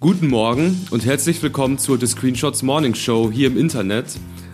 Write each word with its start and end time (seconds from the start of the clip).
Guten 0.00 0.28
Morgen 0.28 0.86
und 0.92 1.04
herzlich 1.04 1.42
willkommen 1.42 1.76
zur 1.76 1.98
The 1.98 2.06
Screenshots 2.06 2.62
Morning 2.62 2.94
Show 2.94 3.32
hier 3.32 3.48
im 3.48 3.58
Internet. 3.58 4.04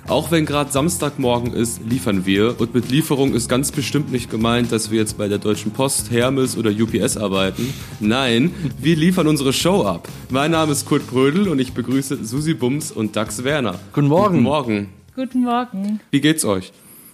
Auch 0.09 0.31
wenn 0.31 0.47
gerade 0.47 0.73
Samstagmorgen 0.73 1.53
ist, 1.53 1.83
liefern 1.87 2.25
wir. 2.25 2.59
Und 2.59 2.73
mit 2.73 2.91
Lieferung 2.91 3.35
ist 3.35 3.47
ganz 3.47 3.71
bestimmt 3.71 4.11
nicht 4.11 4.31
gemeint, 4.31 4.73
dass 4.73 4.91
wir 4.91 5.01
jetzt 5.01 5.19
bei 5.19 5.29
der 5.29 5.37
Deutschen 5.37 5.71
Post, 5.71 6.11
Hermes 6.11 6.57
oder 6.57 6.71
UPS 6.71 7.19
arbeiten. 7.19 7.75
Nein, 8.01 8.55
wir 8.79 8.97
liefern 8.97 9.27
unsere 9.27 9.53
Show 9.53 9.85
ab. 9.85 10.09
Mein 10.31 10.51
Name 10.51 10.73
ist 10.73 10.87
Kurt 10.87 11.07
Brödel 11.09 11.49
und 11.49 11.59
ich 11.59 11.75
begrüße 11.75 12.25
Susi 12.25 12.55
Bums 12.55 12.91
und 12.91 13.15
Dax 13.15 13.45
Werner. 13.45 13.79
Guten 13.93 14.09
Morgen. 14.09 14.37
Guten 14.37 14.43
Morgen. 14.45 14.89
Guten 15.15 15.43
Morgen. 15.43 16.01
Wie 16.11 16.23
geht's 16.23 16.47
euch? 16.47 16.73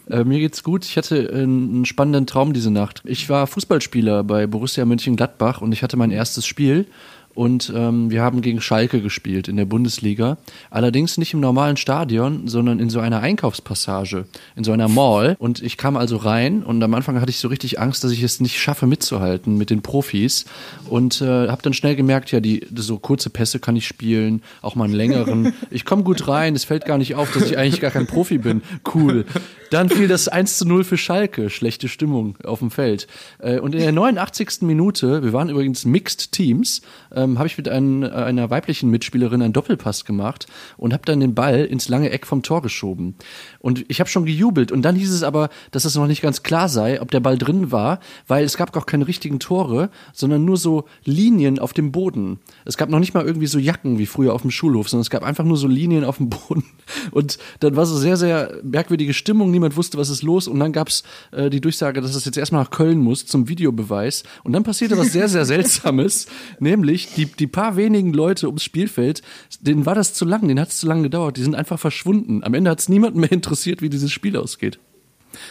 Äh, 0.09 0.25
mir 0.25 0.39
geht's 0.39 0.63
gut. 0.63 0.85
Ich 0.85 0.97
hatte 0.97 1.31
einen 1.33 1.85
spannenden 1.85 2.27
Traum 2.27 2.53
diese 2.53 2.71
Nacht. 2.71 3.03
Ich 3.05 3.29
war 3.29 3.47
Fußballspieler 3.47 4.25
bei 4.25 4.47
Borussia 4.47 4.85
Mönchengladbach 4.85 5.61
und 5.61 5.73
ich 5.73 5.83
hatte 5.83 5.97
mein 5.97 6.11
erstes 6.11 6.47
Spiel 6.47 6.87
und 7.35 7.73
ähm, 7.75 8.11
wir 8.11 8.23
haben 8.23 8.43
gegen 8.43 8.61
Schalke 8.61 9.01
gespielt 9.01 9.49
in 9.49 9.57
der 9.57 9.65
Bundesliga. 9.65 10.39
Allerdings 10.71 11.17
nicht 11.17 11.33
im 11.33 11.41
normalen 11.41 11.77
Stadion, 11.77 12.49
sondern 12.49 12.81
in 12.81 12.91
so 12.91 13.01
einer 13.01 13.21
Einkaufspassage, 13.21 14.27
in 14.57 14.65
so 14.65 14.73
einer 14.73 14.89
Mall. 14.89 15.37
Und 15.39 15.63
ich 15.63 15.77
kam 15.77 15.97
also 15.97 16.17
rein 16.17 16.63
und 16.63 16.83
am 16.83 16.93
Anfang 16.95 17.21
hatte 17.21 17.31
ich 17.31 17.39
so 17.39 17.49
richtig 17.49 17.79
Angst, 17.79 18.03
dass 18.03 18.11
ich 18.11 18.23
es 18.23 18.41
nicht 18.41 18.59
schaffe 18.59 18.87
mitzuhalten 18.87 19.57
mit 19.57 19.71
den 19.71 19.83
Profis. 19.83 20.45
Und 20.89 21.21
äh, 21.21 21.49
habe 21.49 21.63
dann 21.63 21.73
schnell 21.73 21.95
gemerkt, 21.95 22.33
ja, 22.33 22.41
die 22.41 22.67
so 22.75 22.99
kurze 22.99 23.31
Pässe 23.31 23.61
kann 23.61 23.77
ich 23.77 23.87
spielen, 23.87 24.43
auch 24.61 24.75
mal 24.75 24.85
einen 24.85 24.95
längeren. 24.95 25.55
Ich 25.71 25.85
komme 25.85 26.03
gut 26.03 26.27
rein, 26.27 26.57
es 26.57 26.65
fällt 26.65 26.85
gar 26.85 26.99
nicht 26.99 27.15
auf, 27.15 27.33
dass 27.33 27.45
ich 27.45 27.57
eigentlich 27.57 27.81
gar 27.81 27.93
kein 27.93 28.07
Profi 28.07 28.39
bin. 28.39 28.63
Cool. 28.93 29.25
Dann 29.71 29.89
fiel 29.89 30.09
das 30.09 30.27
1 30.27 30.59
zu 30.59 30.67
0 30.67 30.83
für 30.83 30.99
Schalke. 30.99 31.49
Schlechte 31.49 31.89
Stimmung 31.89 32.37
auf 32.43 32.59
dem 32.59 32.73
Feld. 32.73 33.07
Äh, 33.39 33.61
und 33.61 33.75
in 33.75 33.81
der 33.81 33.93
89. 33.93 34.63
Minute, 34.63 35.23
wir 35.23 35.33
waren 35.33 35.49
übrigens 35.49 35.85
Mixed 35.85 36.33
Teams, 36.33 36.83
ähm, 37.21 37.39
habe 37.39 37.47
ich 37.47 37.57
mit 37.57 37.69
ein, 37.69 38.05
einer 38.05 38.51
weiblichen 38.51 38.91
Mitspielerin 38.91 39.43
einen 39.43 39.53
Doppelpass 39.53 40.05
gemacht 40.05 40.47
und 40.77 40.93
habe 40.93 41.05
dann 41.05 41.21
den 41.21 41.35
Ball 41.35 41.65
ins 41.65 41.89
lange 41.89 42.11
Eck 42.11 42.27
vom 42.27 42.43
Tor 42.43 42.63
geschoben. 42.63 43.15
Und 43.59 43.85
ich 43.89 44.01
habe 44.01 44.11
schon 44.11 44.25
gejubelt. 44.25 44.73
Und 44.73 44.83
dann 44.83 44.97
hieß 44.97 45.11
es 45.11 45.23
aber, 45.23 45.51
dass 45.71 45.85
es 45.85 45.95
noch 45.95 46.07
nicht 46.07 46.23
ganz 46.23 46.43
klar 46.43 46.69
sei, 46.69 47.01
ob 47.01 47.11
der 47.11 47.21
Ball 47.21 47.39
drin 47.39 47.73
war, 47.73 48.01
weil 48.27 48.45
es 48.45 48.57
gab 48.57 48.77
auch 48.77 48.87
keine 48.87 49.07
richtigen 49.07 49.39
Tore, 49.39 49.91
sondern 50.13 50.45
nur 50.45 50.57
so 50.57 50.85
Linien 51.05 51.59
auf 51.59 51.73
dem 51.73 51.93
Boden. 51.93 52.39
Es 52.65 52.77
gab 52.77 52.89
noch 52.89 52.99
nicht 52.99 53.15
mal 53.15 53.25
irgendwie 53.25 53.47
so 53.47 53.59
Jacken 53.59 53.99
wie 53.99 54.07
früher 54.07 54.35
auf 54.35 54.43
dem 54.43 54.51
Schulhof, 54.51 54.89
sondern 54.89 55.03
es 55.03 55.11
gab 55.11 55.23
einfach 55.23 55.45
nur 55.45 55.57
so 55.57 55.67
Linien 55.67 56.05
auf 56.05 56.17
dem 56.17 56.31
Boden. 56.31 56.65
Und 57.11 57.39
dann 57.61 57.77
war 57.77 57.87
so 57.87 57.97
sehr, 57.97 58.17
sehr 58.17 58.59
merkwürdige 58.63 59.15
Stimmung 59.15 59.51
niemand 59.51 59.77
wusste, 59.77 59.99
was 59.99 60.11
ist 60.11 60.23
los. 60.23 60.49
Und 60.49 60.61
dann 60.61 60.73
gab's 60.73 61.03
äh, 61.33 61.51
die 61.51 61.61
Durchsage, 61.61 62.01
dass 62.01 62.15
es 62.15 62.25
jetzt 62.25 62.39
erstmal 62.39 62.63
nach 62.63 62.71
Köln 62.71 62.99
muss 62.99 63.27
zum 63.27 63.49
Videobeweis. 63.49 64.23
Und 64.45 64.53
dann 64.53 64.63
passierte 64.63 64.97
was 64.97 65.13
sehr, 65.13 65.29
sehr 65.29 65.45
Seltsames, 65.51 66.27
nämlich 66.59 67.10
die, 67.17 67.27
die 67.27 67.47
paar 67.47 67.77
wenigen 67.77 68.13
Leute 68.13 68.47
ums 68.47 68.65
Spielfeld, 68.65 69.23
denen 69.61 69.87
war 69.87 69.95
das 69.95 70.15
zu 70.15 70.25
lang, 70.25 70.47
denen 70.47 70.61
hat 70.61 70.69
es 70.69 70.79
zu 70.79 70.87
lange 70.87 71.03
gedauert, 71.03 71.37
die 71.37 71.43
sind 71.43 71.55
einfach 71.55 71.79
verschwunden. 71.79 72.43
Am 72.43 72.55
Ende 72.55 72.71
hat 72.71 72.81
es 72.81 72.89
niemanden 72.89 73.21
mehr 73.21 73.33
interessiert, 73.33 73.83
wie 73.83 73.89
dieses 73.89 74.13
Spiel 74.13 74.37
ausgeht. 74.37 74.79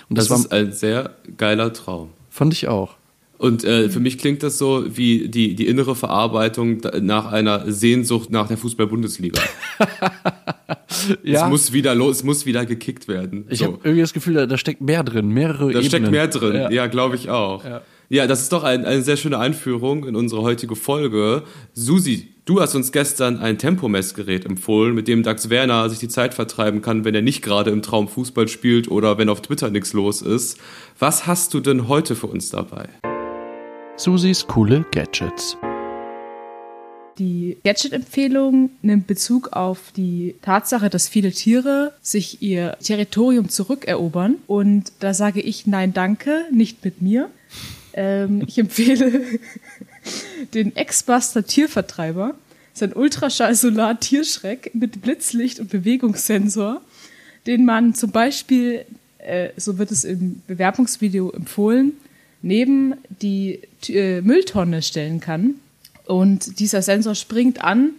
Und 0.10 0.18
das, 0.18 0.28
das 0.28 0.42
ist 0.42 0.52
ein 0.52 0.72
sehr 0.72 1.16
geiler 1.38 1.74
Traum. 1.74 2.10
Fand 2.30 2.54
ich 2.54 2.68
auch. 2.68 2.96
Und 3.40 3.64
äh, 3.64 3.90
für 3.90 4.02
mich 4.02 4.18
klingt 4.18 4.44
das 4.44 4.58
so 4.58 4.84
wie 4.86 5.30
die, 5.30 5.56
die 5.56 5.68
innere 5.68 5.96
Verarbeitung 5.96 6.82
nach 7.00 7.32
einer 7.32 7.72
Sehnsucht 7.72 8.30
nach 8.32 8.50
der 8.50 8.58
Fußball-Bundesliga. 8.58 9.42
ja. 11.24 11.46
Es 11.46 11.50
muss 11.50 11.72
wieder 11.72 11.96
los, 11.96 12.18
es 12.18 12.24
muss 12.26 12.46
wieder 12.46 12.66
gekickt 12.66 13.08
werden. 13.08 13.46
Ich 13.50 13.60
so. 13.60 13.66
habe 13.66 13.78
irgendwie 13.84 14.02
das 14.02 14.12
Gefühl, 14.12 14.34
da, 14.34 14.46
da, 14.46 14.58
steckt 14.58 14.82
mehr 14.82 15.06
drin, 15.06 15.30
mehrere 15.30 15.72
Da 15.72 15.80
Ebenen. 15.80 15.86
steckt 15.86 16.12
mehr 16.12 16.28
drin, 16.28 16.54
ja, 16.54 16.70
ja 16.70 16.88
glaube 16.88 17.16
ich 17.16 17.30
auch. 17.30 17.64
Ja. 17.64 17.82
ja. 18.10 18.28
das 18.28 18.42
ist 18.42 18.52
doch 18.52 18.66
ein, 18.66 18.84
eine 18.84 19.04
sehr 19.04 19.16
schöne 19.16 19.40
Einführung 19.40 20.06
in 20.06 20.18
unsere 20.18 20.42
heutige 20.42 20.76
Folge. 20.76 21.44
Susi, 21.74 22.28
du 22.44 22.60
hast 22.60 22.76
uns 22.76 22.92
gestern 22.92 23.38
ein 23.38 23.58
Tempomessgerät 23.58 24.46
empfohlen, 24.46 24.94
mit 24.94 25.08
dem 25.08 25.24
Dax 25.24 25.50
Werner 25.50 25.90
sich 25.90 26.00
die 26.00 26.10
Zeit 26.10 26.34
vertreiben 26.34 26.82
kann, 26.82 27.06
wenn 27.06 27.16
er 27.16 27.22
nicht 27.22 27.42
gerade 27.42 27.72
im 27.72 27.82
Traum 27.84 28.10
Fußball 28.10 28.50
spielt 28.50 28.92
oder 28.92 29.18
wenn 29.18 29.30
auf 29.30 29.42
Twitter 29.42 29.70
nichts 29.70 29.94
los 29.94 30.22
ist. 30.22 30.58
Was 31.00 31.26
hast 31.26 31.54
du 31.54 31.62
denn 31.62 31.88
heute 31.88 32.18
für 32.18 32.28
uns 32.28 32.50
dabei? 32.50 32.90
Susis 34.00 34.48
coole 34.48 34.86
Gadgets. 34.94 35.58
Die 37.18 37.58
Gadget-Empfehlung 37.66 38.70
nimmt 38.82 39.08
Bezug 39.08 39.52
auf 39.52 39.92
die 39.94 40.36
Tatsache, 40.42 40.90
dass 40.90 41.10
viele 41.10 41.34
Tiere 41.34 41.94
sich 42.02 42.42
ihr 42.42 42.78
Territorium 42.82 43.50
zurückerobern. 43.50 44.36
Und 44.48 44.94
da 45.02 45.14
sage 45.14 45.42
ich 45.42 45.68
nein, 45.68 45.92
danke, 45.92 46.46
nicht 46.50 46.86
mit 46.86 47.02
mir. 47.02 47.30
Ähm, 47.92 48.42
ich 48.48 48.58
empfehle 48.58 49.22
den 50.54 50.72
X-Buster 50.78 51.46
Tiervertreiber. 51.46 52.36
Das 52.72 52.82
ist 52.82 52.94
ein 52.94 52.98
Ultraschall-Solar-Tierschreck 52.98 54.72
mit 54.76 55.02
Blitzlicht 55.02 55.60
und 55.60 55.72
Bewegungssensor, 55.72 56.80
den 57.46 57.66
man 57.66 57.94
zum 57.96 58.12
Beispiel, 58.12 58.86
äh, 59.18 59.50
so 59.58 59.78
wird 59.78 59.92
es 59.92 60.06
im 60.06 60.42
Bewerbungsvideo 60.48 61.32
empfohlen, 61.32 61.98
neben 62.42 62.94
die 63.22 63.60
äh, 63.88 64.22
Mülltonne 64.22 64.82
stellen 64.82 65.20
kann 65.20 65.56
und 66.06 66.60
dieser 66.60 66.82
Sensor 66.82 67.16
springt 67.16 67.64
an, 67.64 67.92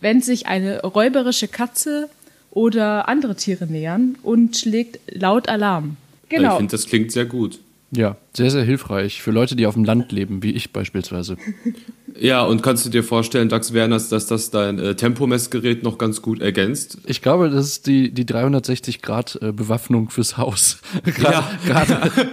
wenn 0.00 0.22
sich 0.22 0.46
eine 0.46 0.80
räuberische 0.82 1.48
Katze 1.48 2.08
oder 2.50 3.08
andere 3.08 3.36
Tiere 3.36 3.66
nähern 3.66 4.16
und 4.22 4.56
schlägt 4.56 4.98
laut 5.12 5.48
Alarm. 5.48 5.96
Genau. 6.28 6.52
Ich 6.52 6.56
finde, 6.56 6.70
das 6.70 6.86
klingt 6.86 7.12
sehr 7.12 7.26
gut. 7.26 7.58
Ja, 7.92 8.16
sehr, 8.34 8.50
sehr 8.50 8.62
hilfreich 8.62 9.20
für 9.20 9.32
Leute, 9.32 9.56
die 9.56 9.66
auf 9.66 9.74
dem 9.74 9.84
Land 9.84 10.12
leben, 10.12 10.42
wie 10.42 10.52
ich 10.52 10.72
beispielsweise. 10.72 11.36
Ja, 12.18 12.42
und 12.42 12.62
kannst 12.62 12.86
du 12.86 12.90
dir 12.90 13.04
vorstellen, 13.04 13.48
Dax 13.48 13.72
Werners, 13.72 14.08
dass 14.08 14.26
das 14.26 14.50
dein 14.50 14.78
äh, 14.78 14.94
Tempomessgerät 14.94 15.82
noch 15.82 15.98
ganz 15.98 16.22
gut 16.22 16.40
ergänzt? 16.40 16.98
Ich 17.06 17.22
glaube, 17.22 17.50
das 17.50 17.66
ist 17.66 17.86
die, 17.86 18.10
die 18.10 18.24
360-Grad-Bewaffnung 18.24 20.08
äh, 20.08 20.10
fürs 20.10 20.36
Haus. 20.36 20.78
Gerade 21.04 21.50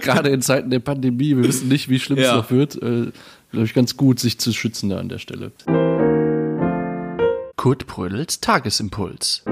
ja. 0.04 0.20
in 0.20 0.42
Zeiten 0.42 0.70
der 0.70 0.80
Pandemie. 0.80 1.36
Wir 1.36 1.44
wissen 1.44 1.68
nicht, 1.68 1.88
wie 1.88 1.98
schlimm 1.98 2.18
ja. 2.18 2.30
es 2.30 2.32
noch 2.32 2.50
wird. 2.50 2.76
Äh, 2.76 3.12
glaube 3.50 3.66
ich, 3.66 3.74
ganz 3.74 3.96
gut, 3.96 4.20
sich 4.20 4.38
zu 4.38 4.52
schützen 4.52 4.90
da 4.90 4.98
an 4.98 5.08
der 5.08 5.18
Stelle. 5.18 5.52
Kurt 7.56 7.86
Prödels 7.86 8.40
Tagesimpuls. 8.40 9.44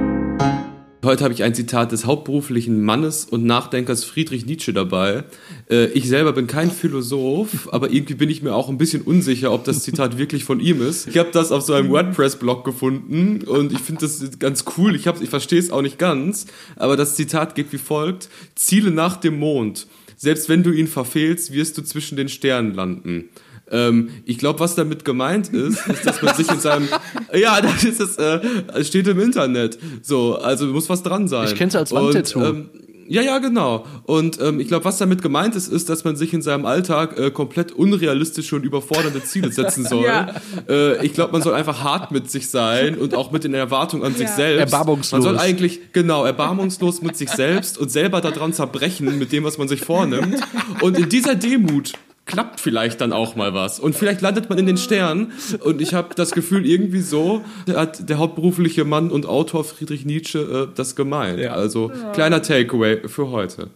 Heute 1.06 1.22
habe 1.22 1.32
ich 1.32 1.44
ein 1.44 1.54
Zitat 1.54 1.92
des 1.92 2.04
hauptberuflichen 2.04 2.82
Mannes 2.82 3.26
und 3.26 3.44
Nachdenkers 3.44 4.02
Friedrich 4.02 4.44
Nietzsche 4.44 4.72
dabei. 4.72 5.22
Äh, 5.70 5.86
ich 5.92 6.08
selber 6.08 6.32
bin 6.32 6.48
kein 6.48 6.68
Philosoph, 6.68 7.72
aber 7.72 7.92
irgendwie 7.92 8.14
bin 8.14 8.28
ich 8.28 8.42
mir 8.42 8.56
auch 8.56 8.68
ein 8.68 8.76
bisschen 8.76 9.02
unsicher, 9.02 9.52
ob 9.52 9.62
das 9.62 9.84
Zitat 9.84 10.18
wirklich 10.18 10.42
von 10.42 10.58
ihm 10.58 10.82
ist. 10.82 11.06
Ich 11.06 11.16
habe 11.16 11.30
das 11.30 11.52
auf 11.52 11.62
so 11.62 11.74
einem 11.74 11.90
WordPress-Blog 11.90 12.64
gefunden 12.64 13.44
und 13.46 13.72
ich 13.72 13.78
finde 13.78 14.00
das 14.00 14.36
ganz 14.40 14.64
cool. 14.76 14.96
Ich, 14.96 15.06
ich 15.06 15.30
verstehe 15.30 15.60
es 15.60 15.70
auch 15.70 15.82
nicht 15.82 16.00
ganz, 16.00 16.46
aber 16.74 16.96
das 16.96 17.14
Zitat 17.14 17.54
geht 17.54 17.72
wie 17.72 17.78
folgt. 17.78 18.28
Ziele 18.56 18.90
nach 18.90 19.16
dem 19.16 19.38
Mond. 19.38 19.86
Selbst 20.16 20.48
wenn 20.48 20.64
du 20.64 20.72
ihn 20.72 20.88
verfehlst, 20.88 21.52
wirst 21.52 21.78
du 21.78 21.82
zwischen 21.82 22.16
den 22.16 22.28
Sternen 22.28 22.74
landen. 22.74 23.28
Ähm, 23.70 24.10
ich 24.24 24.38
glaube, 24.38 24.60
was 24.60 24.74
damit 24.74 25.04
gemeint 25.04 25.48
ist, 25.48 25.86
ist, 25.86 26.06
dass 26.06 26.22
man 26.22 26.34
sich 26.34 26.48
in 26.50 26.60
seinem, 26.60 26.88
ja, 27.34 27.60
das 27.60 27.84
ist 27.84 28.00
es, 28.00 28.16
äh, 28.16 28.40
steht 28.84 29.08
im 29.08 29.20
Internet. 29.20 29.78
So, 30.02 30.36
also 30.36 30.66
muss 30.66 30.88
was 30.88 31.02
dran 31.02 31.28
sein. 31.28 31.48
Ich 31.48 31.56
kenne 31.56 31.68
es 31.68 31.76
als 31.76 31.92
Wandtattoo. 31.92 32.44
Ähm, 32.44 32.70
ja, 33.08 33.22
ja, 33.22 33.38
genau. 33.38 33.84
Und 34.04 34.40
ähm, 34.40 34.60
ich 34.60 34.68
glaube, 34.68 34.84
was 34.84 34.98
damit 34.98 35.22
gemeint 35.22 35.54
ist, 35.54 35.68
ist, 35.68 35.88
dass 35.88 36.04
man 36.04 36.16
sich 36.16 36.32
in 36.32 36.42
seinem 36.42 36.66
Alltag 36.66 37.18
äh, 37.18 37.30
komplett 37.30 37.72
unrealistische 37.72 38.56
und 38.56 38.64
überfordernde 38.64 39.22
Ziele 39.22 39.52
setzen 39.52 39.84
soll. 39.88 40.04
ja. 40.04 40.34
äh, 40.68 41.04
ich 41.04 41.14
glaube, 41.14 41.32
man 41.32 41.42
soll 41.42 41.54
einfach 41.54 41.82
hart 41.82 42.10
mit 42.10 42.30
sich 42.30 42.50
sein 42.50 42.96
und 42.96 43.14
auch 43.14 43.30
mit 43.30 43.44
den 43.44 43.54
Erwartungen 43.54 44.02
an 44.02 44.12
ja. 44.12 44.18
sich 44.18 44.28
selbst. 44.28 44.72
Erbarmungslos. 44.72 45.12
Man 45.12 45.22
soll 45.22 45.38
eigentlich, 45.38 45.92
genau, 45.92 46.24
erbarmungslos 46.24 47.02
mit 47.02 47.16
sich 47.16 47.30
selbst 47.30 47.78
und 47.78 47.90
selber 47.90 48.20
daran 48.20 48.52
zerbrechen 48.52 49.18
mit 49.18 49.32
dem, 49.32 49.44
was 49.44 49.58
man 49.58 49.68
sich 49.68 49.80
vornimmt. 49.80 50.40
Und 50.80 50.98
in 50.98 51.08
dieser 51.08 51.34
Demut 51.34 51.92
klappt 52.26 52.60
vielleicht 52.60 53.00
dann 53.00 53.12
auch 53.12 53.36
mal 53.36 53.54
was. 53.54 53.78
Und 53.80 53.94
vielleicht 53.94 54.20
landet 54.20 54.50
man 54.50 54.58
in 54.58 54.66
den 54.66 54.76
Sternen. 54.76 55.32
Und 55.64 55.80
ich 55.80 55.94
habe 55.94 56.14
das 56.14 56.32
Gefühl, 56.32 56.66
irgendwie 56.66 57.00
so 57.00 57.42
hat 57.72 58.08
der 58.08 58.18
hauptberufliche 58.18 58.84
Mann 58.84 59.10
und 59.10 59.26
Autor 59.26 59.64
Friedrich 59.64 60.04
Nietzsche 60.04 60.68
äh, 60.70 60.74
das 60.74 60.96
gemeint. 60.96 61.38
Ja. 61.38 61.52
Also 61.52 61.90
ja. 61.90 62.12
kleiner 62.12 62.42
Takeaway 62.42 63.08
für 63.08 63.30
heute. 63.30 63.70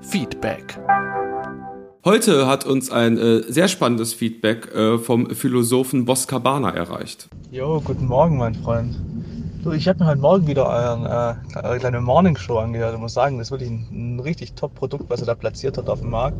Feedback. 0.00 0.78
Heute 2.04 2.46
hat 2.46 2.64
uns 2.64 2.92
ein 2.92 3.18
äh, 3.18 3.42
sehr 3.48 3.66
spannendes 3.66 4.14
Feedback 4.14 4.72
äh, 4.72 4.98
vom 4.98 5.28
Philosophen 5.30 6.04
Bos 6.04 6.28
Cabana 6.28 6.70
erreicht. 6.70 7.28
Jo, 7.50 7.80
guten 7.84 8.06
Morgen, 8.06 8.36
mein 8.36 8.54
Freund. 8.54 8.94
Du, 9.64 9.72
ich 9.72 9.88
habe 9.88 9.98
mir 9.98 10.10
heute 10.10 10.20
Morgen 10.20 10.46
wieder 10.46 10.70
eine 10.70 11.40
äh, 11.56 11.78
kleine 11.80 12.00
Morning 12.00 12.36
Show 12.36 12.58
angehört. 12.58 12.94
Ich 12.94 13.00
muss 13.00 13.14
sagen, 13.14 13.38
das 13.38 13.48
ist 13.48 13.50
wirklich 13.50 13.70
ein, 13.70 13.88
ein 13.90 14.20
richtig 14.20 14.52
top 14.52 14.76
Produkt, 14.76 15.10
was 15.10 15.18
er 15.18 15.26
da 15.26 15.34
platziert 15.34 15.76
hat 15.76 15.88
auf 15.88 15.98
dem 15.98 16.10
Markt. 16.10 16.38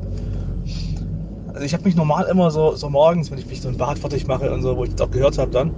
Also 1.56 1.64
ich 1.64 1.72
habe 1.72 1.84
mich 1.84 1.96
normal 1.96 2.26
immer 2.30 2.50
so, 2.50 2.76
so 2.76 2.90
morgens, 2.90 3.30
wenn 3.30 3.38
ich 3.38 3.46
mich 3.46 3.62
so 3.62 3.68
ein 3.68 3.78
Bad 3.78 3.98
fertig 3.98 4.26
mache 4.26 4.52
und 4.52 4.60
so, 4.60 4.76
wo 4.76 4.84
ich 4.84 4.94
das 4.94 5.00
auch 5.00 5.10
gehört 5.10 5.38
habe 5.38 5.50
dann, 5.50 5.70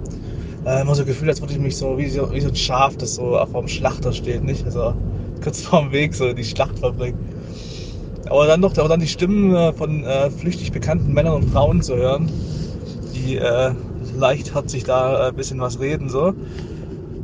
äh, 0.65 0.81
immer 0.81 0.93
so 0.93 1.05
gefühlt, 1.05 1.29
als 1.29 1.39
würde 1.39 1.53
ich 1.53 1.59
mich 1.59 1.77
so 1.77 1.97
wie, 1.97 2.09
so 2.09 2.29
wie 2.33 2.41
so 2.41 2.49
ein 2.49 2.55
Schaf, 2.55 2.97
das 2.97 3.15
so 3.15 3.39
vor 3.49 3.61
dem 3.61 3.69
Schlachter 3.69 4.11
steht, 4.11 4.43
nicht? 4.43 4.65
Also 4.65 4.93
kurz 5.41 5.61
vorm 5.65 5.93
Weg 5.93 6.13
so 6.13 6.33
die 6.33 6.43
Schlacht 6.43 6.79
verbringt. 6.79 7.17
Aber 8.25 8.45
dann 8.45 8.61
doch, 8.61 8.77
aber 8.77 8.89
dann 8.89 8.99
die 8.99 9.07
Stimmen 9.07 9.55
äh, 9.55 9.71
von 9.71 10.03
äh, 10.03 10.29
flüchtig 10.29 10.73
bekannten 10.73 11.13
Männern 11.13 11.35
und 11.35 11.49
Frauen 11.49 11.81
zu 11.81 11.95
hören, 11.95 12.29
die 13.15 13.37
äh, 13.37 13.71
leichtherzig 14.17 14.83
da 14.83 15.29
ein 15.29 15.35
bisschen 15.35 15.61
was 15.61 15.79
reden. 15.79 16.09
So. 16.09 16.33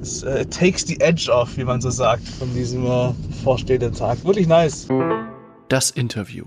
Es 0.01 0.23
äh, 0.23 0.45
takes 0.45 0.87
the 0.87 0.97
edge 1.01 1.29
off, 1.29 1.57
wie 1.57 1.65
man 1.65 1.81
so 1.81 1.89
sagt, 1.89 2.25
von 2.25 2.53
diesem 2.53 2.85
äh, 2.85 3.09
vorstehenden 3.43 3.93
Tag. 3.93 4.23
Wirklich 4.23 4.47
nice. 4.47 4.87
Das 5.67 5.91
Interview. 5.91 6.45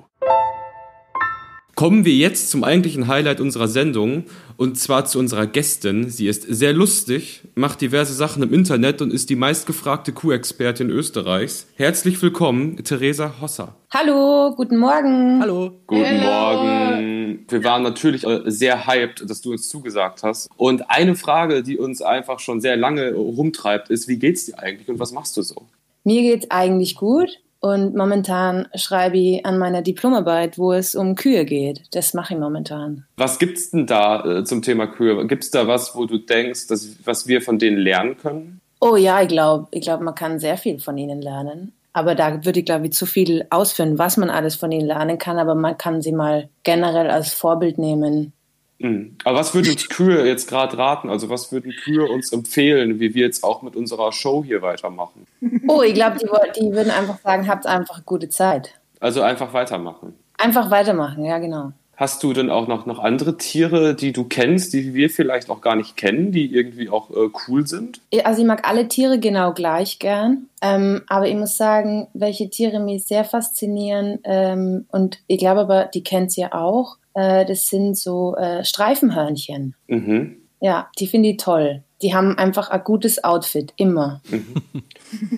Kommen 1.78 2.04
wir 2.04 2.12
jetzt 2.12 2.50
zum 2.50 2.64
eigentlichen 2.64 3.06
Highlight 3.06 3.40
unserer 3.40 3.69
Sendung 3.69 4.25
und 4.56 4.76
zwar 4.80 5.04
zu 5.04 5.20
unserer 5.20 5.46
Gästin. 5.46 6.10
Sie 6.10 6.26
ist 6.26 6.42
sehr 6.42 6.72
lustig, 6.72 7.42
macht 7.54 7.80
diverse 7.80 8.14
Sachen 8.14 8.42
im 8.42 8.52
Internet 8.52 9.00
und 9.00 9.12
ist 9.12 9.30
die 9.30 9.36
meistgefragte 9.36 10.10
Kuh-Expertin 10.10 10.90
Österreichs. 10.90 11.69
Herzlich 11.76 12.20
willkommen, 12.20 12.82
Theresa 12.82 13.34
Hosser. 13.40 13.76
Hallo, 13.94 14.56
guten 14.56 14.76
Morgen. 14.76 15.40
Hallo. 15.40 15.70
Guten 15.86 16.02
Hello. 16.02 16.26
Morgen. 16.28 17.46
Wir 17.48 17.62
waren 17.62 17.84
natürlich 17.84 18.25
äh, 18.25 18.40
sehr 18.46 18.88
hyped, 18.88 19.30
dass 19.30 19.40
du 19.40 19.52
uns 19.52 19.69
zugesagt 19.69 20.25
hast. 20.25 20.50
Und 20.56 20.90
eine 20.90 21.14
Frage, 21.14 21.62
die 21.62 21.78
uns 21.78 22.02
einfach 22.02 22.40
schon 22.40 22.60
sehr 22.60 22.76
lange 22.76 23.14
rumtreibt, 23.14 23.88
ist, 23.88 24.08
wie 24.08 24.19
geht's 24.19 24.46
dir 24.46 24.58
eigentlich 24.58 24.88
und 24.88 24.98
was 24.98 25.12
machst 25.12 25.36
du 25.36 25.42
so? 25.42 25.69
Mir 26.02 26.22
geht's 26.22 26.50
eigentlich 26.50 26.96
gut 26.96 27.38
und 27.60 27.94
momentan 27.94 28.69
schreibe 28.75 29.19
ich 29.19 29.44
an 29.44 29.58
meiner 29.58 29.82
Diplomarbeit, 29.82 30.58
wo 30.58 30.72
es 30.72 30.94
um 30.94 31.16
Kühe 31.16 31.44
geht. 31.44 31.82
Das 31.93 32.14
mache 32.14 32.34
ich 32.34 32.40
momentan. 32.40 33.05
Was 33.16 33.38
gibt's 33.38 33.70
denn 33.70 33.87
da 33.87 34.25
äh, 34.25 34.44
zum 34.44 34.62
Thema 34.62 34.87
Kühe? 34.87 35.26
Gibt's 35.26 35.50
da 35.50 35.66
was, 35.66 35.96
wo 35.96 36.06
du 36.06 36.19
denkst, 36.19 36.69
dass, 36.69 36.96
was 37.05 37.26
wir 37.26 37.43
von 37.43 37.58
denen 37.58 37.78
lernen 37.78 38.16
können? 38.16 38.60
Oh 38.81 38.94
ja, 38.94 39.20
ich 39.22 39.28
glaube, 39.28 39.66
ich 39.72 39.82
glaub, 39.82 40.00
man 40.00 40.14
kann 40.14 40.38
sehr 40.38 40.56
viel 40.56 40.78
von 40.78 40.96
ihnen 40.96 41.20
lernen. 41.20 41.72
Aber 41.93 42.14
da 42.14 42.44
würde 42.44 42.60
ich, 42.60 42.66
glaube 42.66 42.87
ich, 42.87 42.93
zu 42.93 43.06
viel 43.06 43.44
ausführen, 43.50 43.99
was 43.99 44.16
man 44.19 44.31
alles 44.31 44.54
von 44.54 44.70
ihnen 44.70 44.87
lernen 44.87 45.19
kann. 45.19 45.38
Aber 45.38 45.56
man 45.56 45.76
kann 45.76 46.00
sie 46.00 46.12
mal 46.12 46.49
generell 46.62 47.11
als 47.11 47.32
Vorbild 47.32 47.76
nehmen. 47.76 48.32
Mhm. 48.78 49.16
Aber 49.25 49.38
was 49.38 49.54
würden 49.54 49.70
uns 49.70 49.88
Kühe 49.88 50.26
jetzt 50.26 50.48
gerade 50.48 50.78
raten? 50.78 51.10
Also 51.10 51.28
was 51.28 51.50
würden 51.50 51.72
Kühe 51.72 52.06
uns 52.06 52.32
empfehlen, 52.32 53.00
wie 53.00 53.14
wir 53.14 53.26
jetzt 53.26 53.42
auch 53.42 53.62
mit 53.62 53.75
unserer 53.75 54.12
Show 54.12 54.44
hier 54.44 54.62
weitermachen? 54.62 55.26
Oh, 55.66 55.82
ich 55.82 55.94
glaube, 55.94 56.19
die, 56.19 56.26
die 56.60 56.72
würden 56.72 56.90
einfach 56.90 57.19
sagen, 57.20 57.48
habt 57.48 57.66
einfach 57.66 58.04
gute 58.04 58.28
Zeit. 58.28 58.75
Also 59.00 59.22
einfach 59.22 59.52
weitermachen. 59.52 60.14
Einfach 60.36 60.70
weitermachen, 60.70 61.25
ja 61.25 61.38
genau. 61.38 61.72
Hast 62.00 62.22
du 62.22 62.32
denn 62.32 62.48
auch 62.48 62.68
noch, 62.68 62.86
noch 62.86 63.00
andere 63.00 63.36
Tiere, 63.38 63.96
die 63.96 64.12
du 64.12 64.22
kennst, 64.22 64.72
die 64.72 64.94
wir 64.94 65.10
vielleicht 65.10 65.50
auch 65.50 65.60
gar 65.60 65.74
nicht 65.74 65.96
kennen, 65.96 66.30
die 66.30 66.46
irgendwie 66.54 66.88
auch 66.88 67.10
äh, 67.10 67.28
cool 67.48 67.66
sind? 67.66 68.00
Also 68.22 68.40
ich 68.40 68.46
mag 68.46 68.68
alle 68.68 68.86
Tiere 68.86 69.18
genau 69.18 69.52
gleich 69.52 69.98
gern, 69.98 70.46
ähm, 70.62 71.02
aber 71.08 71.26
ich 71.26 71.34
muss 71.34 71.56
sagen, 71.56 72.06
welche 72.14 72.50
Tiere 72.50 72.78
mich 72.78 73.04
sehr 73.04 73.24
faszinieren 73.24 74.20
ähm, 74.22 74.86
und 74.92 75.18
ich 75.26 75.38
glaube 75.38 75.62
aber, 75.62 75.86
die 75.92 76.04
kennt 76.04 76.38
ihr 76.38 76.54
auch, 76.54 76.98
äh, 77.14 77.44
das 77.44 77.66
sind 77.66 77.98
so 77.98 78.36
äh, 78.36 78.64
Streifenhörnchen. 78.64 79.74
Mhm. 79.88 80.36
Ja, 80.60 80.90
die 81.00 81.08
finde 81.08 81.30
ich 81.30 81.38
toll. 81.38 81.82
Die 82.00 82.14
haben 82.14 82.38
einfach 82.38 82.70
ein 82.70 82.84
gutes 82.84 83.24
Outfit, 83.24 83.72
immer. 83.76 84.22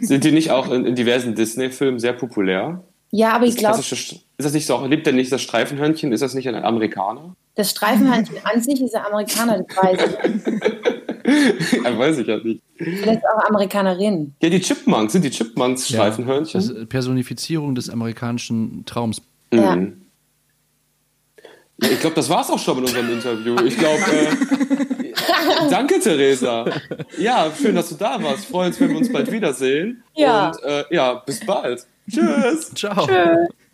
Sind 0.02 0.24
die 0.24 0.32
nicht 0.32 0.50
auch 0.50 0.70
in, 0.70 0.84
in 0.84 0.94
diversen 0.94 1.34
Disney-Filmen 1.34 1.98
sehr 1.98 2.12
populär? 2.12 2.84
Ja, 3.12 3.32
aber 3.32 3.44
ich 3.46 3.54
Das 3.54 3.60
glaube, 3.60 3.74
klassische 3.76 3.94
St- 4.16 4.20
ist 4.40 4.44
das 4.46 4.52
nicht 4.52 4.66
so, 4.66 4.84
lebt 4.86 5.06
denn 5.06 5.16
nicht 5.16 5.30
das 5.30 5.42
Streifenhörnchen? 5.42 6.12
Ist 6.12 6.22
das 6.22 6.34
nicht 6.34 6.48
ein 6.48 6.54
Amerikaner? 6.56 7.36
das 7.60 7.70
Streifenhörnchen 7.70 8.36
an 8.44 8.62
sich 8.62 8.80
ist 8.80 8.94
ein 8.94 9.04
Amerikaner, 9.04 9.62
das 9.62 9.76
weiß 9.76 10.00
ich. 10.06 11.84
ja, 11.84 11.98
weiß 11.98 12.18
ich 12.18 12.26
ja 12.26 12.38
nicht. 12.38 12.62
Vielleicht 12.76 13.22
auch 13.24 13.44
Amerikanerin. 13.48 14.34
Ja, 14.42 14.48
die 14.48 14.60
Chipmunks, 14.60 15.12
sind 15.12 15.24
die 15.24 15.30
Chipmunks 15.30 15.88
Ja, 15.90 15.98
Streifenhörnchen? 15.98 16.60
Das 16.60 16.70
ist 16.70 16.88
Personifizierung 16.88 17.74
des 17.74 17.90
amerikanischen 17.90 18.84
Traums. 18.86 19.20
Ja. 19.52 19.76
Mhm. 19.76 20.00
Ja, 21.82 21.88
ich 21.90 22.00
glaube, 22.00 22.16
das 22.16 22.28
war's 22.28 22.50
auch 22.50 22.58
schon 22.58 22.76
mit 22.80 22.88
unserem 22.88 23.10
Interview. 23.10 23.56
Ich 23.64 23.76
glaube, 23.78 24.02
äh, 24.02 25.70
danke, 25.70 25.98
Theresa. 25.98 26.66
Ja, 27.18 27.50
schön, 27.58 27.74
dass 27.74 27.88
du 27.88 27.94
da 27.94 28.22
warst. 28.22 28.46
Freuen 28.46 28.68
uns, 28.68 28.80
wenn 28.80 28.90
wir 28.90 28.98
uns 28.98 29.10
bald 29.10 29.32
wiedersehen. 29.32 30.02
Ja. 30.14 30.48
Und 30.48 30.62
äh, 30.62 30.84
ja, 30.90 31.14
bis 31.14 31.40
bald. 31.44 31.86
Tschüss. 32.10 32.72
Ciao. 32.74 33.06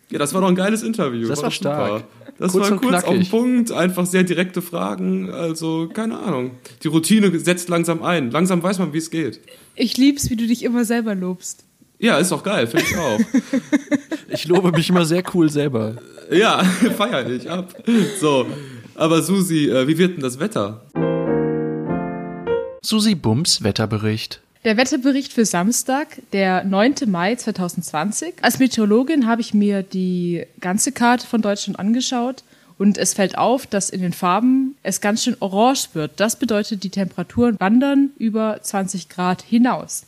Ja, 0.09 0.19
das 0.19 0.33
war 0.33 0.41
doch 0.41 0.47
ein 0.47 0.55
geiles 0.55 0.83
Interview. 0.83 1.27
Das 1.27 1.39
war 1.39 1.49
doch 1.49 1.55
stark. 1.55 1.87
super. 1.89 2.03
Das 2.39 2.51
Kurz 2.51 2.69
war 2.69 2.77
kurz 2.77 2.93
auf 2.95 3.03
den 3.03 3.13
knackig. 3.13 3.31
Punkt, 3.31 3.71
einfach 3.71 4.05
sehr 4.05 4.23
direkte 4.23 4.61
Fragen. 4.61 5.29
Also, 5.31 5.89
keine 5.91 6.19
Ahnung. 6.19 6.51
Die 6.83 6.87
Routine 6.87 7.37
setzt 7.39 7.67
langsam 7.67 8.03
ein. 8.03 8.31
Langsam 8.31 8.61
weiß 8.61 8.79
man, 8.79 8.93
wie 8.93 8.99
es 8.99 9.09
geht. 9.09 9.41
Ich 9.75 9.97
lieb's, 9.97 10.29
wie 10.29 10.35
du 10.35 10.45
dich 10.47 10.63
immer 10.63 10.85
selber 10.85 11.15
lobst. 11.15 11.63
Ja, 11.99 12.17
ist 12.19 12.31
doch 12.31 12.43
geil, 12.43 12.67
finde 12.67 12.85
ich 12.89 12.97
auch. 12.97 13.19
Ich 14.29 14.45
lobe 14.45 14.71
mich 14.73 14.89
immer 14.89 15.05
sehr 15.05 15.23
cool 15.33 15.49
selber. 15.49 15.95
ja, 16.29 16.61
feier 16.97 17.27
ich 17.29 17.49
ab. 17.49 17.73
So, 18.19 18.45
aber 18.93 19.21
Susi, 19.21 19.69
äh, 19.69 19.87
wie 19.87 19.97
wird 19.97 20.15
denn 20.17 20.21
das 20.21 20.37
Wetter? 20.37 20.85
Susi 22.81 23.15
Bums 23.15 23.63
Wetterbericht. 23.63 24.41
Der 24.67 24.75
Wetterbericht 24.75 25.31
für 25.31 25.45
Samstag, 25.45 26.21
der 26.33 26.65
9. 26.65 26.95
Mai 27.05 27.35
2020. 27.35 28.33
Als 28.41 28.59
Meteorologin 28.59 29.25
habe 29.25 29.39
ich 29.39 29.53
mir 29.53 29.81
die 29.81 30.43
ganze 30.59 30.91
Karte 30.91 31.25
von 31.25 31.41
Deutschland 31.41 31.79
angeschaut 31.79 32.43
und 32.77 32.97
es 32.97 33.13
fällt 33.13 33.37
auf, 33.37 33.65
dass 33.65 33.89
in 33.89 34.01
den 34.01 34.11
Farben 34.11 34.75
es 34.83 34.99
ganz 34.99 35.23
schön 35.23 35.37
orange 35.39 35.87
wird. 35.93 36.19
Das 36.19 36.37
bedeutet, 36.37 36.83
die 36.83 36.89
Temperaturen 36.89 37.57
wandern 37.61 38.09
über 38.17 38.59
20 38.61 39.07
Grad 39.07 39.41
hinaus. 39.41 40.03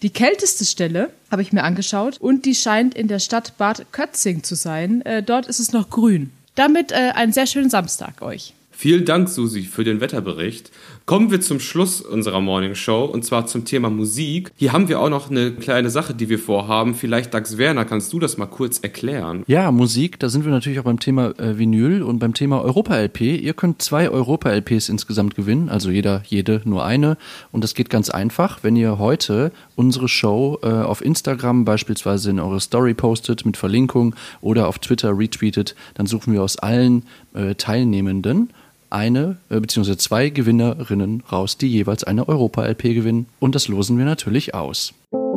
Die 0.00 0.08
kälteste 0.08 0.64
Stelle 0.64 1.10
habe 1.30 1.42
ich 1.42 1.52
mir 1.52 1.62
angeschaut 1.62 2.16
und 2.22 2.46
die 2.46 2.54
scheint 2.54 2.94
in 2.94 3.06
der 3.06 3.18
Stadt 3.18 3.58
Bad 3.58 3.92
Kötzing 3.92 4.42
zu 4.42 4.54
sein. 4.54 5.02
Äh, 5.02 5.22
dort 5.22 5.44
ist 5.44 5.60
es 5.60 5.74
noch 5.74 5.90
grün. 5.90 6.30
Damit 6.54 6.90
äh, 6.90 7.12
einen 7.16 7.34
sehr 7.34 7.46
schönen 7.46 7.68
Samstag 7.68 8.22
euch. 8.22 8.54
Vielen 8.80 9.04
Dank, 9.04 9.28
Susi, 9.28 9.64
für 9.64 9.84
den 9.84 10.00
Wetterbericht. 10.00 10.70
Kommen 11.10 11.32
wir 11.32 11.40
zum 11.40 11.58
Schluss 11.58 12.00
unserer 12.00 12.40
Morning 12.40 12.76
Show 12.76 13.04
und 13.04 13.24
zwar 13.24 13.44
zum 13.46 13.64
Thema 13.64 13.90
Musik. 13.90 14.52
Hier 14.54 14.72
haben 14.72 14.88
wir 14.88 15.00
auch 15.00 15.10
noch 15.10 15.28
eine 15.28 15.50
kleine 15.50 15.90
Sache, 15.90 16.14
die 16.14 16.28
wir 16.28 16.38
vorhaben. 16.38 16.94
Vielleicht, 16.94 17.34
Dax 17.34 17.58
Werner, 17.58 17.84
kannst 17.84 18.12
du 18.12 18.20
das 18.20 18.38
mal 18.38 18.46
kurz 18.46 18.78
erklären? 18.78 19.42
Ja, 19.48 19.72
Musik, 19.72 20.20
da 20.20 20.28
sind 20.28 20.44
wir 20.44 20.52
natürlich 20.52 20.78
auch 20.78 20.84
beim 20.84 21.00
Thema 21.00 21.36
äh, 21.40 21.58
Vinyl 21.58 22.04
und 22.04 22.20
beim 22.20 22.32
Thema 22.32 22.62
Europa-LP. 22.62 23.22
Ihr 23.22 23.54
könnt 23.54 23.82
zwei 23.82 24.08
Europa-LPs 24.08 24.88
insgesamt 24.88 25.34
gewinnen, 25.34 25.68
also 25.68 25.90
jeder, 25.90 26.22
jede 26.28 26.62
nur 26.64 26.84
eine. 26.84 27.16
Und 27.50 27.64
das 27.64 27.74
geht 27.74 27.90
ganz 27.90 28.08
einfach, 28.08 28.60
wenn 28.62 28.76
ihr 28.76 29.00
heute 29.00 29.50
unsere 29.74 30.06
Show 30.06 30.60
äh, 30.62 30.68
auf 30.68 31.04
Instagram 31.04 31.64
beispielsweise 31.64 32.30
in 32.30 32.38
eure 32.38 32.60
Story 32.60 32.94
postet 32.94 33.44
mit 33.44 33.56
Verlinkung 33.56 34.14
oder 34.42 34.68
auf 34.68 34.78
Twitter 34.78 35.18
retweetet, 35.18 35.74
dann 35.94 36.06
suchen 36.06 36.32
wir 36.32 36.40
aus 36.44 36.56
allen 36.56 37.02
äh, 37.34 37.56
Teilnehmenden 37.56 38.50
eine 38.90 39.38
äh, 39.48 39.60
bzw. 39.60 39.96
zwei 39.96 40.28
Gewinnerinnen 40.30 41.22
raus, 41.30 41.56
die 41.56 41.68
jeweils 41.68 42.04
eine 42.04 42.28
Europa-LP 42.28 42.82
gewinnen. 42.94 43.26
Und 43.38 43.54
das 43.54 43.68
losen 43.68 43.98
wir 43.98 44.04
natürlich 44.04 44.54
aus. 44.54 44.94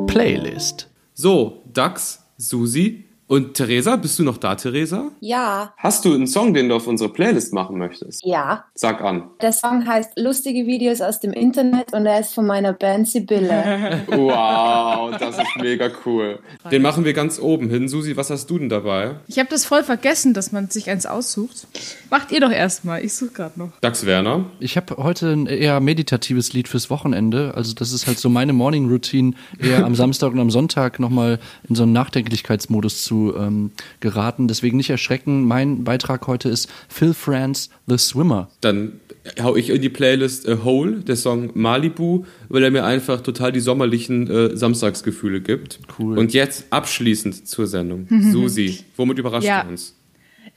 Playlist. 0.07 0.87
So, 1.13 1.61
Dax, 1.73 2.23
Susi 2.37 3.05
und 3.27 3.53
Theresa, 3.55 3.95
bist 3.95 4.19
du 4.19 4.23
noch 4.23 4.37
da, 4.37 4.55
Theresa? 4.55 5.09
Ja, 5.19 5.73
Hast 5.77 6.05
du 6.05 6.13
einen 6.13 6.27
Song, 6.27 6.53
den 6.53 6.69
du 6.69 6.75
auf 6.75 6.87
unsere 6.87 7.09
Playlist 7.11 7.53
machen 7.53 7.77
möchtest? 7.77 8.23
ja. 8.25 8.65
Sag 8.75 9.01
an. 9.01 9.29
Der 9.41 9.51
Song 9.53 9.87
heißt 9.87 10.19
Lustige 10.19 10.65
Videos 10.67 10.99
aus 11.01 11.19
dem 11.19 11.31
Internet 11.33 11.93
und 11.93 12.05
er 12.05 12.19
ist 12.19 12.33
von 12.33 12.45
meiner 12.45 12.73
Band 12.73 13.07
Sibylle. 13.07 14.03
Wow, 14.07 15.15
das 15.19 15.37
ist 15.37 15.57
mega 15.61 15.89
cool. 16.05 16.39
Den 16.71 16.81
machen 16.81 17.05
wir 17.05 17.13
ganz 17.13 17.39
oben 17.39 17.69
hin. 17.69 17.87
Susi, 17.87 18.17
was 18.17 18.29
hast 18.29 18.49
du 18.49 18.59
denn 18.59 18.69
dabei? 18.69 19.15
Ich 19.27 19.39
habe 19.39 19.49
das 19.49 19.65
voll 19.65 19.83
vergessen, 19.83 20.33
dass 20.33 20.51
man 20.51 20.69
sich 20.69 20.89
eins 20.89 21.05
aussucht. 21.05 21.67
Macht 22.09 22.31
ihr 22.31 22.39
doch 22.41 22.51
erstmal. 22.51 23.03
Ich 23.03 23.13
suche 23.13 23.31
gerade 23.31 23.59
noch. 23.59 23.69
Dax 23.81 24.05
Werner. 24.05 24.45
Ich 24.59 24.75
habe 24.77 24.97
heute 24.97 25.31
ein 25.33 25.45
eher 25.47 25.79
meditatives 25.79 26.53
Lied 26.53 26.67
fürs 26.67 26.89
Wochenende. 26.89 27.53
Also 27.55 27.73
das 27.73 27.91
ist 27.93 28.07
halt 28.07 28.19
so 28.19 28.29
meine 28.29 28.53
Morning 28.53 28.89
Routine, 28.89 29.33
eher 29.59 29.85
am 29.85 29.95
Samstag 29.95 30.31
und 30.33 30.39
am 30.39 30.49
Sonntag 30.51 30.99
nochmal 30.99 31.39
in 31.69 31.75
so 31.75 31.83
einen 31.83 31.93
Nachdenklichkeitsmodus 31.93 33.03
zu 33.03 33.12
ähm, 33.37 33.71
geraten. 33.99 34.47
Deswegen 34.47 34.77
nicht 34.77 34.89
erschrecken. 34.89 35.43
Mein 35.45 35.83
Beitrag 35.83 36.27
heute 36.27 36.49
ist 36.49 36.69
Phil 36.89 37.13
Franz, 37.13 37.69
The 37.87 37.97
Swimmer. 37.97 38.49
Dann 38.61 38.93
hau 39.41 39.55
ich 39.55 39.69
in 39.69 39.81
die 39.81 39.89
Playlist 39.89 40.47
äh, 40.47 40.57
Hole, 40.63 40.99
der 41.01 41.15
Song 41.15 41.51
Malibu, 41.53 42.25
weil 42.49 42.63
er 42.63 42.71
mir 42.71 42.83
einfach 42.85 43.21
total 43.21 43.51
die 43.51 43.59
sommerlichen 43.61 44.29
äh, 44.29 44.57
Samstagsgefühle 44.57 45.41
gibt. 45.41 45.79
Cool. 45.97 46.17
Und 46.17 46.33
jetzt 46.33 46.65
abschließend 46.71 47.47
zur 47.47 47.67
Sendung. 47.67 48.07
Susi, 48.31 48.79
womit 48.97 49.19
überrascht 49.19 49.47
Ja. 49.47 49.63
du 49.63 49.69
uns? 49.69 49.95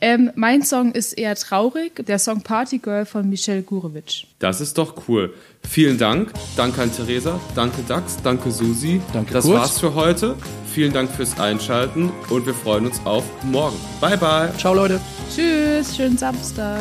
Ähm, 0.00 0.30
mein 0.34 0.62
Song 0.62 0.92
ist 0.92 1.14
eher 1.14 1.34
traurig. 1.36 2.04
Der 2.06 2.18
Song 2.18 2.42
Party 2.42 2.78
Girl 2.78 3.06
von 3.06 3.28
Michelle 3.30 3.62
Gurevich. 3.62 4.26
Das 4.38 4.60
ist 4.60 4.76
doch 4.76 5.08
cool. 5.08 5.32
Vielen 5.66 5.96
Dank. 5.96 6.32
Danke 6.56 6.82
an 6.82 6.92
Theresa. 6.92 7.40
Danke 7.54 7.82
Dax. 7.88 8.18
Danke 8.22 8.50
Susi. 8.50 9.00
Danke, 9.14 9.32
Das 9.32 9.44
Kurt. 9.46 9.56
war's 9.58 9.80
für 9.80 9.94
heute. 9.94 10.36
Vielen 10.72 10.92
Dank 10.92 11.10
fürs 11.10 11.40
Einschalten 11.40 12.12
und 12.28 12.44
wir 12.44 12.54
freuen 12.54 12.84
uns 12.86 13.00
auf 13.06 13.24
morgen. 13.44 13.76
Bye 14.00 14.18
bye. 14.18 14.52
Ciao 14.58 14.74
Leute. 14.74 15.00
Tschüss, 15.34 15.96
schönen 15.96 16.18
Samstag. 16.18 16.80